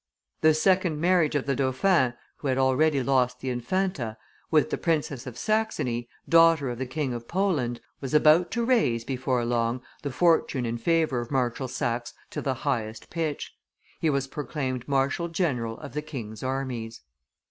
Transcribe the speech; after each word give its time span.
The 0.41 0.55
second 0.55 0.99
marriage 0.99 1.35
of 1.35 1.45
the 1.45 1.55
dauphin 1.55 2.15
who 2.37 2.47
had 2.47 2.57
already 2.57 3.03
lost 3.03 3.39
the 3.39 3.51
Infanta 3.51 4.17
with 4.49 4.71
the 4.71 4.77
Princess 4.79 5.27
of 5.27 5.37
Saxony, 5.37 6.09
daughter 6.27 6.71
of 6.71 6.79
the 6.79 6.87
King 6.87 7.13
of 7.13 7.27
Poland, 7.27 7.79
was 7.99 8.15
about 8.15 8.49
to 8.53 8.65
raise, 8.65 9.03
before 9.03 9.45
long, 9.45 9.83
the 10.01 10.11
fortune 10.11 10.65
and 10.65 10.81
favor 10.81 11.19
of 11.19 11.29
Marshal 11.29 11.67
Saxe 11.67 12.15
to 12.31 12.41
the 12.41 12.55
highest 12.65 13.11
pitch: 13.11 13.55
he 13.99 14.09
was 14.09 14.25
proclaimed 14.25 14.87
marshal 14.87 15.27
general 15.27 15.77
of 15.77 15.93
the 15.93 16.01
king's 16.01 16.41
armies. 16.41 17.01